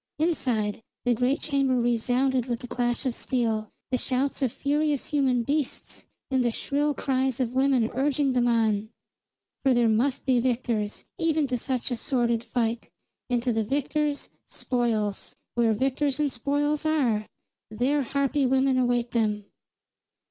Inside, 0.17 0.81
the 1.05 1.13
great 1.13 1.41
chamber 1.41 1.79
resounded 1.79 2.47
with 2.47 2.61
the 2.61 2.67
clash 2.67 3.05
of 3.05 3.13
steel, 3.13 3.69
the 3.91 3.99
shouts 3.99 4.41
of 4.41 4.51
furious 4.51 5.11
human 5.11 5.43
beasts, 5.43 6.07
and 6.31 6.43
the 6.43 6.51
shrill 6.51 6.95
cries 6.95 7.39
of 7.39 7.53
women 7.53 7.87
urging 7.93 8.33
them 8.33 8.47
on; 8.47 8.89
for 9.61 9.75
there 9.75 9.87
must 9.87 10.25
be 10.25 10.39
victors, 10.39 11.05
even 11.19 11.45
to 11.45 11.55
such 11.55 11.91
a 11.91 11.95
sordid 11.95 12.43
fight, 12.43 12.89
and 13.29 13.43
to 13.43 13.53
the 13.53 13.63
victors, 13.63 14.29
spoils. 14.47 15.35
Where 15.53 15.71
victors 15.71 16.19
and 16.19 16.31
spoils 16.31 16.83
are, 16.83 17.27
there 17.69 18.01
harpy 18.01 18.47
women 18.47 18.79
await 18.79 19.11
them. 19.11 19.45